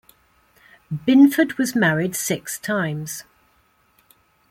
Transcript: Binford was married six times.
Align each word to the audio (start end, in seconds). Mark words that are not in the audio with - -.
Binford 1.05 1.59
was 1.59 1.75
married 1.75 2.15
six 2.15 2.57
times. 2.57 3.23